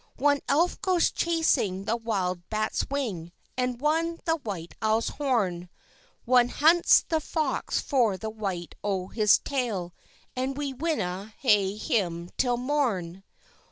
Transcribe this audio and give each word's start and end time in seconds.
One 0.17 0.39
Elf 0.49 0.81
goes 0.81 1.11
chasing 1.11 1.85
the 1.85 1.95
wild 1.95 2.49
bat's 2.49 2.89
wing 2.89 3.31
And 3.55 3.79
one 3.79 4.19
the 4.25 4.37
white 4.37 4.73
owl's 4.81 5.09
horn; 5.09 5.69
One 6.25 6.49
hunts 6.49 7.05
the 7.07 7.19
fox 7.19 7.79
for 7.79 8.17
the 8.17 8.31
white 8.31 8.73
o' 8.83 9.09
his 9.09 9.37
tail, 9.37 9.93
And 10.35 10.57
we 10.57 10.73
winna 10.73 11.35
hae 11.37 11.77
him 11.77 12.31
till 12.35 12.57
morn. 12.57 13.21